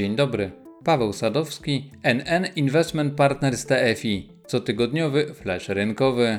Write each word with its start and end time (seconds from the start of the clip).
Dzień 0.00 0.16
dobry. 0.16 0.50
Paweł 0.84 1.12
Sadowski, 1.12 1.90
NN 2.02 2.46
Investment 2.56 3.14
Partners 3.14 3.66
TFI, 3.66 4.28
cotygodniowy 4.46 5.34
flash 5.34 5.68
rynkowy. 5.68 6.38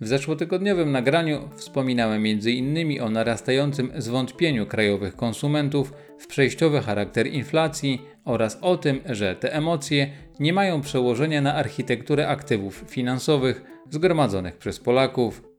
W 0.00 0.06
zeszłotygodniowym 0.06 0.92
nagraniu 0.92 1.48
wspominałem 1.56 2.22
m.in. 2.26 3.02
o 3.02 3.10
narastającym 3.10 3.92
zwątpieniu 3.96 4.66
krajowych 4.66 5.16
konsumentów 5.16 5.92
w 6.18 6.26
przejściowy 6.26 6.80
charakter 6.80 7.26
inflacji 7.26 8.02
oraz 8.24 8.58
o 8.60 8.76
tym, 8.76 9.00
że 9.06 9.36
te 9.36 9.52
emocje 9.52 10.10
nie 10.38 10.52
mają 10.52 10.80
przełożenia 10.80 11.40
na 11.42 11.54
architekturę 11.54 12.28
aktywów 12.28 12.84
finansowych 12.88 13.62
zgromadzonych 13.90 14.56
przez 14.56 14.80
Polaków. 14.80 15.49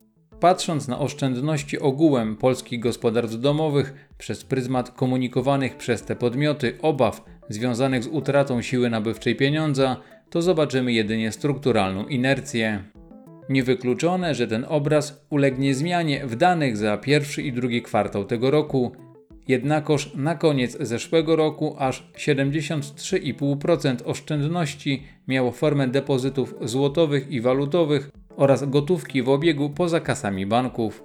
Patrząc 0.41 0.87
na 0.87 0.99
oszczędności 0.99 1.79
ogółem 1.79 2.35
polskich 2.35 2.79
gospodarstw 2.79 3.39
domowych 3.39 4.09
przez 4.17 4.43
pryzmat 4.43 4.91
komunikowanych 4.91 5.77
przez 5.77 6.03
te 6.03 6.15
podmioty 6.15 6.77
obaw 6.81 7.25
związanych 7.49 8.03
z 8.03 8.07
utratą 8.07 8.61
siły 8.61 8.89
nabywczej 8.89 9.35
pieniądza, 9.35 9.97
to 10.29 10.41
zobaczymy 10.41 10.93
jedynie 10.93 11.31
strukturalną 11.31 12.07
inercję. 12.07 12.83
Niewykluczone, 13.49 14.35
że 14.35 14.47
ten 14.47 14.65
obraz 14.69 15.25
ulegnie 15.29 15.75
zmianie 15.75 16.27
w 16.27 16.35
danych 16.35 16.77
za 16.77 16.97
pierwszy 16.97 17.41
i 17.41 17.53
drugi 17.53 17.81
kwartał 17.81 18.25
tego 18.25 18.51
roku, 18.51 18.91
jednakoż 19.47 20.11
na 20.15 20.35
koniec 20.35 20.77
zeszłego 20.79 21.35
roku 21.35 21.75
aż 21.79 22.11
73,5% 22.17 23.95
oszczędności 24.05 25.03
miało 25.27 25.51
formę 25.51 25.87
depozytów 25.87 26.55
złotowych 26.61 27.31
i 27.31 27.41
walutowych 27.41 28.11
oraz 28.41 28.69
gotówki 28.69 29.23
w 29.23 29.29
obiegu 29.29 29.69
poza 29.69 29.99
kasami 29.99 30.45
banków. 30.45 31.03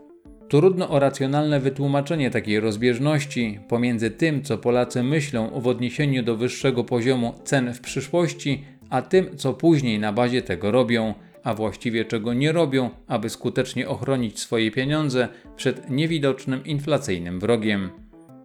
Trudno 0.48 0.88
o 0.88 0.98
racjonalne 0.98 1.60
wytłumaczenie 1.60 2.30
takiej 2.30 2.60
rozbieżności 2.60 3.60
pomiędzy 3.68 4.10
tym, 4.10 4.42
co 4.42 4.58
Polacy 4.58 5.02
myślą 5.02 5.60
w 5.60 5.66
odniesieniu 5.66 6.22
do 6.22 6.36
wyższego 6.36 6.84
poziomu 6.84 7.34
cen 7.44 7.74
w 7.74 7.80
przyszłości, 7.80 8.64
a 8.90 9.02
tym, 9.02 9.36
co 9.36 9.54
później 9.54 9.98
na 9.98 10.12
bazie 10.12 10.42
tego 10.42 10.70
robią, 10.70 11.14
a 11.44 11.54
właściwie 11.54 12.04
czego 12.04 12.34
nie 12.34 12.52
robią, 12.52 12.90
aby 13.06 13.30
skutecznie 13.30 13.88
ochronić 13.88 14.40
swoje 14.40 14.70
pieniądze 14.70 15.28
przed 15.56 15.90
niewidocznym 15.90 16.64
inflacyjnym 16.64 17.40
wrogiem. 17.40 17.90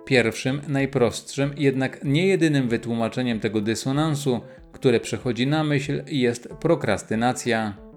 Pierwszym, 0.06 0.62
najprostszym, 0.68 1.52
jednak 1.58 2.04
nie 2.04 2.28
jedynym 2.28 2.70
wytłumaczeniem 2.70 3.40
tego 3.40 3.62
dysonansu, 3.62 4.42
które 4.72 5.00
przychodzi 5.00 5.48
na 5.48 5.64
myśl, 5.64 6.04
jest 6.08 6.48
prokrastynacja. 6.60 7.91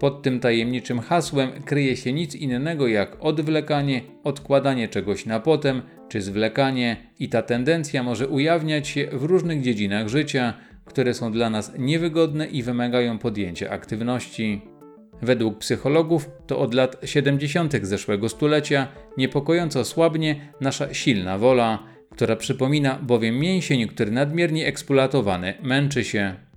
Pod 0.00 0.22
tym 0.22 0.40
tajemniczym 0.40 1.00
hasłem 1.00 1.50
kryje 1.64 1.96
się 1.96 2.12
nic 2.12 2.34
innego 2.34 2.86
jak 2.86 3.16
odwlekanie, 3.20 4.00
odkładanie 4.24 4.88
czegoś 4.88 5.26
na 5.26 5.40
potem 5.40 5.82
czy 6.08 6.22
zwlekanie, 6.22 6.96
i 7.18 7.28
ta 7.28 7.42
tendencja 7.42 8.02
może 8.02 8.28
ujawniać 8.28 8.88
się 8.88 9.08
w 9.12 9.24
różnych 9.24 9.62
dziedzinach 9.62 10.08
życia, 10.08 10.54
które 10.84 11.14
są 11.14 11.32
dla 11.32 11.50
nas 11.50 11.72
niewygodne 11.78 12.46
i 12.46 12.62
wymagają 12.62 13.18
podjęcia 13.18 13.70
aktywności. 13.70 14.60
Według 15.22 15.58
psychologów 15.58 16.30
to 16.46 16.58
od 16.58 16.74
lat 16.74 16.96
70. 17.04 17.74
zeszłego 17.82 18.28
stulecia 18.28 18.88
niepokojąco 19.16 19.84
słabnie 19.84 20.52
nasza 20.60 20.94
silna 20.94 21.38
wola, 21.38 21.82
która 22.10 22.36
przypomina 22.36 22.98
bowiem 23.02 23.38
mięsień, 23.38 23.88
który 23.88 24.10
nadmiernie 24.10 24.66
eksploatowany 24.66 25.54
męczy 25.62 26.04
się. 26.04 26.47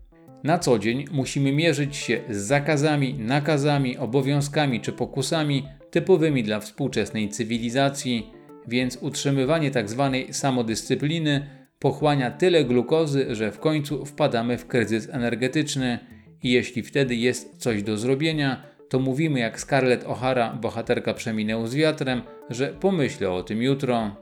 Na 0.44 0.60
co 0.60 0.80
dzień 0.80 1.06
musimy 1.12 1.52
mierzyć 1.52 1.96
się 1.96 2.22
z 2.30 2.38
zakazami, 2.38 3.14
nakazami, 3.14 3.98
obowiązkami 3.98 4.82
czy 4.82 4.92
pokusami 4.92 5.68
typowymi 5.92 6.44
dla 6.44 6.60
współczesnej 6.60 7.30
cywilizacji, 7.30 8.32
więc 8.68 8.98
utrzymywanie 9.02 9.72
tzw. 9.72 10.12
Tak 10.26 10.36
samodyscypliny 10.36 11.48
pochłania 11.80 12.32
tyle 12.32 12.66
glukozy, 12.66 13.36
że 13.36 13.52
w 13.52 13.60
końcu 13.60 14.06
wpadamy 14.06 14.58
w 14.58 14.68
kryzys 14.68 15.10
energetyczny 15.10 16.00
i 16.44 16.52
jeśli 16.52 16.84
wtedy 16.84 17.16
jest 17.16 17.58
coś 17.58 17.84
do 17.84 17.98
zrobienia, 17.98 18.64
to 18.90 19.00
mówimy 19.00 19.40
jak 19.40 19.60
Scarlett 19.60 20.06
O'Hara, 20.06 20.60
bohaterka 20.60 21.14
przeminęł 21.14 21.68
z 21.68 21.76
wiatrem, 21.76 22.22
że 22.50 22.68
pomyślę 22.68 23.32
o 23.32 23.44
tym 23.44 23.62
jutro. 23.62 24.16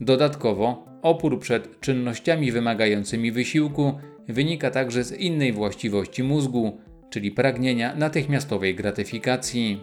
Dodatkowo, 0.00 0.89
opór 1.02 1.40
przed 1.40 1.80
czynnościami 1.80 2.52
wymagającymi 2.52 3.32
wysiłku 3.32 3.98
wynika 4.28 4.70
także 4.70 5.04
z 5.04 5.12
innej 5.12 5.52
właściwości 5.52 6.22
mózgu, 6.22 6.80
czyli 7.10 7.30
pragnienia 7.30 7.94
natychmiastowej 7.94 8.74
gratyfikacji. 8.74 9.80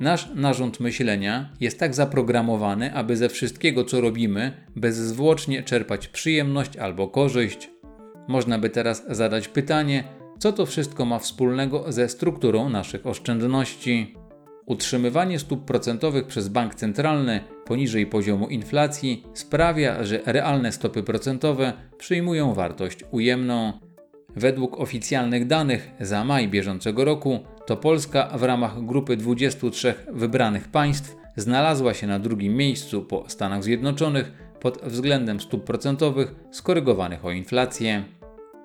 Nasz 0.00 0.30
narząd 0.34 0.80
myślenia 0.80 1.52
jest 1.60 1.78
tak 1.78 1.94
zaprogramowany, 1.94 2.94
aby 2.94 3.16
ze 3.16 3.28
wszystkiego, 3.28 3.84
co 3.84 4.00
robimy, 4.00 4.52
bezzwłocznie 4.76 5.62
czerpać 5.62 6.08
przyjemność 6.08 6.76
albo 6.76 7.08
korzyść. 7.08 7.70
Można 8.28 8.58
by 8.58 8.70
teraz 8.70 9.06
zadać 9.10 9.48
pytanie, 9.48 10.04
co 10.38 10.52
to 10.52 10.66
wszystko 10.66 11.04
ma 11.04 11.18
wspólnego 11.18 11.92
ze 11.92 12.08
strukturą 12.08 12.68
naszych 12.68 13.06
oszczędności. 13.06 14.14
Utrzymywanie 14.66 15.38
stóp 15.38 15.64
procentowych 15.64 16.26
przez 16.26 16.48
bank 16.48 16.74
centralny 16.74 17.40
poniżej 17.66 18.06
poziomu 18.06 18.48
inflacji 18.48 19.24
sprawia, 19.34 20.04
że 20.04 20.20
realne 20.26 20.72
stopy 20.72 21.02
procentowe 21.02 21.72
przyjmują 21.98 22.54
wartość 22.54 22.98
ujemną. 23.10 23.72
Według 24.36 24.80
oficjalnych 24.80 25.46
danych 25.46 25.90
za 26.00 26.24
maj 26.24 26.48
bieżącego 26.48 27.04
roku 27.04 27.38
to 27.66 27.76
Polska 27.76 28.28
w 28.38 28.42
ramach 28.42 28.84
grupy 28.84 29.16
23 29.16 29.94
wybranych 30.12 30.68
państw 30.68 31.16
znalazła 31.36 31.94
się 31.94 32.06
na 32.06 32.18
drugim 32.18 32.56
miejscu 32.56 33.02
po 33.02 33.24
Stanach 33.28 33.64
Zjednoczonych 33.64 34.32
pod 34.60 34.82
względem 34.82 35.40
stóp 35.40 35.64
procentowych 35.64 36.34
skorygowanych 36.50 37.24
o 37.24 37.30
inflację. 37.30 38.04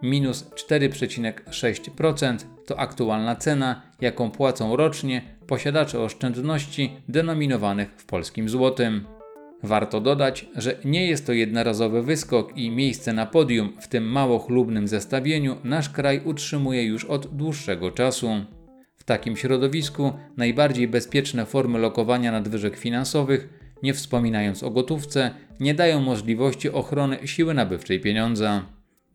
Minus 0.02 0.52
4,6% 0.70 2.38
to 2.66 2.80
aktualna 2.80 3.36
cena, 3.36 3.82
jaką 4.02 4.32
płacą 4.32 4.76
rocznie 4.76 5.22
posiadacze 5.52 6.00
oszczędności 6.00 6.92
denominowanych 7.08 7.90
w 7.98 8.06
polskim 8.06 8.50
złotym. 8.50 9.06
Warto 9.64 10.02
dodać, 10.02 10.46
że 10.56 10.78
nie 10.86 11.08
jest 11.08 11.26
to 11.26 11.34
jednorazowy 11.34 12.04
wyskok 12.04 12.58
i 12.58 12.72
miejsce 12.72 13.14
na 13.14 13.26
podium 13.26 13.74
w 13.82 13.88
tym 13.88 14.04
mało 14.04 14.40
chlubnym 14.40 14.88
zestawieniu 14.88 15.58
nasz 15.64 15.90
kraj 15.90 16.22
utrzymuje 16.26 16.84
już 16.84 17.06
od 17.06 17.36
dłuższego 17.36 17.92
czasu. 17.92 18.46
W 18.96 19.04
takim 19.04 19.38
środowisku 19.38 20.14
najbardziej 20.38 20.88
bezpieczne 20.88 21.46
formy 21.46 21.80
lokowania 21.80 22.32
nadwyżek 22.32 22.78
finansowych, 22.78 23.50
nie 23.84 23.94
wspominając 23.94 24.64
o 24.64 24.72
gotówce, 24.72 25.32
nie 25.60 25.74
dają 25.74 26.00
możliwości 26.00 26.70
ochrony 26.70 27.28
siły 27.28 27.54
nabywczej 27.54 28.00
pieniądza. 28.00 28.66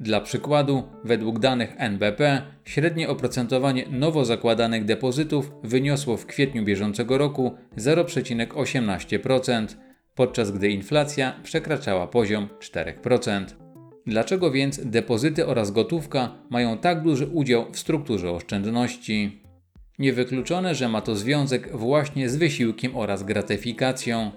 Dla 0.01 0.21
przykładu, 0.21 0.83
według 1.05 1.39
danych 1.39 1.75
NBP, 1.77 2.43
średnie 2.65 3.09
oprocentowanie 3.09 3.84
nowo 3.91 4.25
zakładanych 4.25 4.84
depozytów 4.84 5.53
wyniosło 5.62 6.17
w 6.17 6.27
kwietniu 6.27 6.65
bieżącego 6.65 7.19
roku 7.19 7.55
0,18%, 7.79 9.67
podczas 10.15 10.51
gdy 10.51 10.69
inflacja 10.69 11.41
przekraczała 11.43 12.06
poziom 12.06 12.49
4%. 12.61 13.45
Dlaczego 14.06 14.51
więc 14.51 14.81
depozyty 14.85 15.47
oraz 15.47 15.71
gotówka 15.71 16.35
mają 16.51 16.79
tak 16.79 17.03
duży 17.03 17.27
udział 17.27 17.73
w 17.73 17.79
strukturze 17.79 18.31
oszczędności? 18.31 19.43
Niewykluczone, 19.99 20.75
że 20.75 20.89
ma 20.89 21.01
to 21.01 21.17
związek 21.17 21.77
właśnie 21.77 22.29
z 22.29 22.37
wysiłkiem 22.37 22.97
oraz 22.97 23.23
gratyfikacją. 23.23 24.31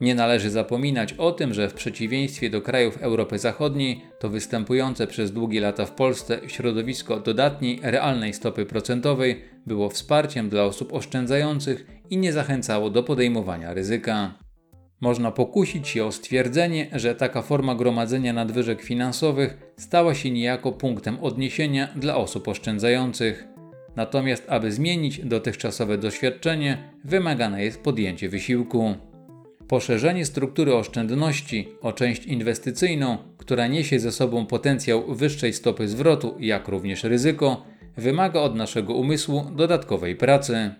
Nie 0.00 0.14
należy 0.14 0.50
zapominać 0.50 1.12
o 1.12 1.32
tym, 1.32 1.54
że 1.54 1.68
w 1.68 1.74
przeciwieństwie 1.74 2.50
do 2.50 2.62
krajów 2.62 3.02
Europy 3.02 3.38
Zachodniej, 3.38 4.02
to 4.18 4.28
występujące 4.28 5.06
przez 5.06 5.32
długie 5.32 5.60
lata 5.60 5.86
w 5.86 5.92
Polsce 5.92 6.40
środowisko 6.46 7.20
dodatniej 7.20 7.80
realnej 7.82 8.34
stopy 8.34 8.66
procentowej 8.66 9.42
było 9.66 9.90
wsparciem 9.90 10.48
dla 10.48 10.64
osób 10.64 10.92
oszczędzających 10.92 11.86
i 12.10 12.16
nie 12.16 12.32
zachęcało 12.32 12.90
do 12.90 13.02
podejmowania 13.02 13.74
ryzyka. 13.74 14.34
Można 15.00 15.30
pokusić 15.30 15.88
się 15.88 16.04
o 16.04 16.12
stwierdzenie, 16.12 16.86
że 16.92 17.14
taka 17.14 17.42
forma 17.42 17.74
gromadzenia 17.74 18.32
nadwyżek 18.32 18.82
finansowych 18.82 19.72
stała 19.76 20.14
się 20.14 20.30
niejako 20.30 20.72
punktem 20.72 21.18
odniesienia 21.20 21.88
dla 21.96 22.16
osób 22.16 22.48
oszczędzających. 22.48 23.44
Natomiast, 23.96 24.44
aby 24.48 24.72
zmienić 24.72 25.20
dotychczasowe 25.24 25.98
doświadczenie, 25.98 26.90
wymagane 27.04 27.64
jest 27.64 27.82
podjęcie 27.82 28.28
wysiłku. 28.28 29.09
Poszerzenie 29.70 30.24
struktury 30.24 30.74
oszczędności 30.74 31.68
o 31.80 31.92
część 31.92 32.24
inwestycyjną, 32.24 33.18
która 33.38 33.66
niesie 33.66 34.00
ze 34.00 34.12
sobą 34.12 34.46
potencjał 34.46 35.14
wyższej 35.14 35.52
stopy 35.52 35.88
zwrotu, 35.88 36.36
jak 36.40 36.68
również 36.68 37.04
ryzyko, 37.04 37.64
wymaga 37.96 38.40
od 38.40 38.56
naszego 38.56 38.94
umysłu 38.94 39.44
dodatkowej 39.56 40.16
pracy. 40.16 40.74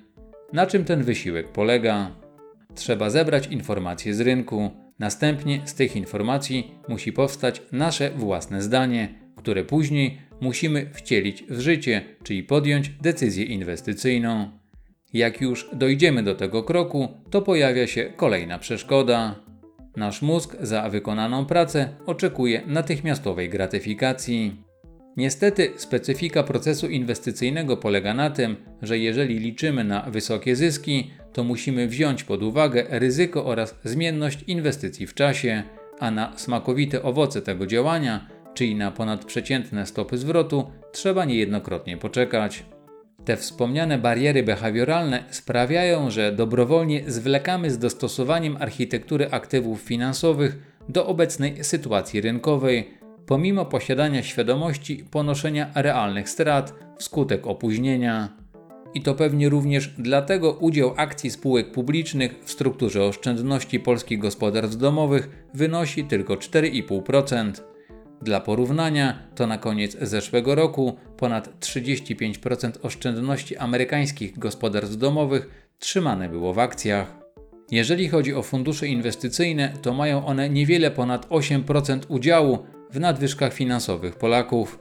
Na 0.53 0.67
czym 0.67 0.85
ten 0.85 1.03
wysiłek 1.03 1.49
polega? 1.49 2.11
Trzeba 2.75 3.11
zebrać 3.11 3.47
informacje 3.47 4.15
z 4.15 4.21
rynku. 4.21 4.71
Następnie 4.99 5.61
z 5.65 5.75
tych 5.75 5.97
informacji 5.97 6.75
musi 6.89 7.13
powstać 7.13 7.63
nasze 7.73 8.11
własne 8.11 8.63
zdanie, 8.63 9.15
które 9.37 9.65
później 9.65 10.19
musimy 10.41 10.91
wcielić 10.95 11.43
w 11.43 11.61
życie, 11.61 12.03
czyli 12.23 12.43
podjąć 12.43 12.89
decyzję 12.89 13.45
inwestycyjną. 13.45 14.60
Jak 15.13 15.41
już 15.41 15.71
dojdziemy 15.73 16.23
do 16.23 16.35
tego 16.35 16.63
kroku, 16.63 17.09
to 17.31 17.43
pojawia 17.43 17.87
się 17.87 18.13
kolejna 18.17 18.59
przeszkoda. 18.59 19.35
Nasz 19.97 20.23
mózg 20.23 20.57
za 20.61 20.89
wykonaną 20.89 21.47
pracę 21.47 21.89
oczekuje 22.07 22.63
natychmiastowej 22.67 23.49
gratyfikacji. 23.49 24.63
Niestety, 25.17 25.73
specyfika 25.77 26.43
procesu 26.43 26.89
inwestycyjnego 26.89 27.77
polega 27.77 28.15
na 28.15 28.31
tym, 28.31 28.57
że 28.83 28.99
jeżeli 28.99 29.39
liczymy 29.39 29.85
na 29.85 30.03
wysokie 30.03 30.57
zyski, 30.57 31.11
to 31.33 31.45
musimy 31.45 31.89
wziąć 31.89 32.25
pod 32.25 32.43
uwagę 32.43 32.87
ryzyko 32.89 33.47
oraz 33.47 33.79
zmienność 33.85 34.43
inwestycji 34.47 35.07
w 35.07 35.15
czasie, 35.15 35.63
a 35.99 36.11
na 36.11 36.39
smakowite 36.39 37.03
owoce 37.03 37.43
tego 37.43 37.67
działania, 37.67 38.27
czyli 38.55 38.75
na 38.75 38.91
ponadprzeciętne 38.91 39.87
stopy 39.87 40.19
zwrotu, 40.19 40.71
trzeba 40.93 41.25
niejednokrotnie 41.25 41.97
poczekać. 41.97 42.65
Te 43.25 43.37
wspomniane 43.37 43.99
bariery 43.99 44.43
behawioralne 44.43 45.25
sprawiają, 45.31 46.11
że 46.11 46.33
dobrowolnie 46.33 47.03
zwlekamy 47.07 47.71
z 47.71 47.79
dostosowaniem 47.79 48.57
architektury 48.57 49.31
aktywów 49.31 49.81
finansowych 49.81 50.59
do 50.89 51.07
obecnej 51.07 51.65
sytuacji 51.65 52.21
rynkowej, 52.21 52.91
pomimo 53.27 53.65
posiadania 53.65 54.23
świadomości 54.23 55.05
ponoszenia 55.11 55.71
realnych 55.75 56.29
strat 56.29 56.75
wskutek 56.99 57.47
opóźnienia. 57.47 58.29
I 58.95 59.03
to 59.03 59.15
pewnie 59.15 59.49
również 59.49 59.95
dlatego 59.99 60.53
udział 60.53 60.95
akcji 60.97 61.31
spółek 61.31 61.73
publicznych 61.73 62.35
w 62.45 62.51
strukturze 62.51 63.05
oszczędności 63.05 63.81
polskich 63.81 64.19
gospodarstw 64.19 64.77
domowych 64.77 65.47
wynosi 65.55 66.05
tylko 66.05 66.35
4,5%. 66.35 67.53
Dla 68.23 68.41
porównania, 68.41 69.19
to 69.35 69.47
na 69.47 69.59
koniec 69.59 69.97
zeszłego 70.03 70.55
roku 70.55 70.97
ponad 71.17 71.61
35% 71.61 72.73
oszczędności 72.83 73.57
amerykańskich 73.57 74.39
gospodarstw 74.39 74.97
domowych 74.97 75.71
trzymane 75.79 76.29
było 76.29 76.53
w 76.55 76.59
akcjach. 76.59 77.21
Jeżeli 77.71 78.09
chodzi 78.09 78.35
o 78.35 78.43
fundusze 78.43 78.87
inwestycyjne, 78.87 79.73
to 79.83 79.93
mają 79.93 80.27
one 80.27 80.51
niewiele 80.51 80.91
ponad 80.91 81.29
8% 81.29 82.01
udziału 82.09 82.59
w 82.91 83.01
nadwyżkach 83.01 83.55
finansowych 83.55 84.17
Polaków. 84.17 84.79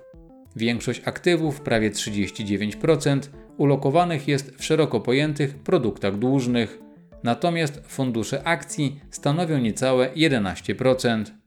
Większość 0.56 1.02
aktywów, 1.06 1.62
prawie 1.62 1.92
39%, 1.92 3.20
ulokowanych 3.58 4.28
jest 4.28 4.56
w 4.56 4.64
szeroko 4.64 5.00
pojętych 5.00 5.56
produktach 5.56 6.18
dłużnych, 6.18 6.80
natomiast 7.24 7.82
fundusze 7.88 8.44
akcji 8.44 9.00
stanowią 9.12 9.58
niecałe 9.58 10.10
11%. 10.10 11.39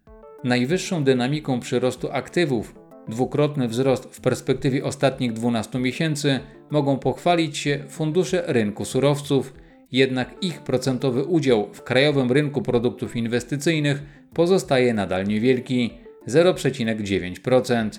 Najwyższą 0.44 1.04
dynamiką 1.04 1.60
przyrostu 1.60 2.12
aktywów, 2.12 2.74
dwukrotny 3.08 3.68
wzrost 3.68 4.04
w 4.04 4.20
perspektywie 4.20 4.84
ostatnich 4.84 5.32
12 5.32 5.78
miesięcy, 5.78 6.40
mogą 6.70 6.98
pochwalić 6.98 7.58
się 7.58 7.84
fundusze 7.88 8.44
rynku 8.46 8.84
surowców, 8.84 9.54
jednak 9.92 10.34
ich 10.40 10.60
procentowy 10.60 11.24
udział 11.24 11.68
w 11.72 11.82
krajowym 11.82 12.32
rynku 12.32 12.62
produktów 12.62 13.16
inwestycyjnych 13.16 14.02
pozostaje 14.34 14.94
nadal 14.94 15.26
niewielki 15.26 15.90
0,9%. 16.28 17.90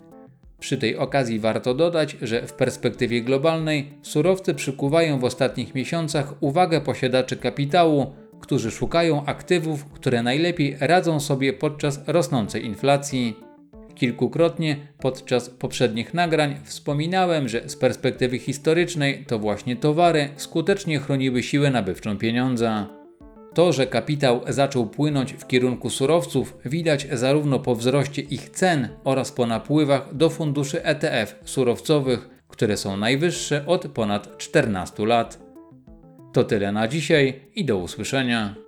Przy 0.60 0.78
tej 0.78 0.98
okazji 0.98 1.40
warto 1.40 1.74
dodać, 1.74 2.18
że 2.22 2.48
w 2.48 2.54
perspektywie 2.54 3.22
globalnej 3.22 3.94
surowce 4.02 4.54
przykuwają 4.54 5.20
w 5.20 5.24
ostatnich 5.24 5.76
miesiącach 5.76 6.34
uwagę 6.40 6.82
posiadaczy 6.82 7.38
kapitału, 7.38 8.14
którzy 8.44 8.72
szukają 8.72 9.26
aktywów, 9.26 9.86
które 9.86 10.24
najlepiej 10.24 10.78
radzą 10.80 11.20
sobie 11.20 11.54
podczas 11.54 12.00
rosnącej 12.08 12.66
inflacji. 12.66 13.36
Kilkukrotnie 13.96 14.78
podczas 15.00 15.50
poprzednich 15.50 16.14
nagrań 16.14 16.56
wspominałem, 16.64 17.50
że 17.50 17.70
z 17.70 17.76
perspektywy 17.76 18.40
historycznej 18.40 19.26
to 19.28 19.40
właśnie 19.40 19.76
towary 19.76 20.30
skutecznie 20.36 21.00
chroniły 21.00 21.44
siłę 21.44 21.72
nabywczą 21.72 22.18
pieniądza. 22.18 22.88
To, 23.54 23.74
że 23.74 23.88
kapitał 23.88 24.42
zaczął 24.48 24.88
płynąć 24.88 25.34
w 25.34 25.48
kierunku 25.48 25.90
surowców, 25.90 26.58
widać 26.66 27.08
zarówno 27.12 27.60
po 27.60 27.76
wzroście 27.76 28.22
ich 28.22 28.50
cen 28.50 28.90
oraz 29.04 29.32
po 29.32 29.46
napływach 29.46 30.16
do 30.16 30.30
funduszy 30.30 30.84
ETF 30.84 31.36
surowcowych, 31.46 32.30
które 32.48 32.78
są 32.78 32.98
najwyższe 32.98 33.66
od 33.66 33.88
ponad 33.88 34.38
14 34.38 35.06
lat. 35.06 35.43
To 36.34 36.44
tyle 36.44 36.72
na 36.72 36.88
dzisiaj 36.88 37.40
i 37.56 37.66
do 37.66 37.78
usłyszenia. 37.78 38.63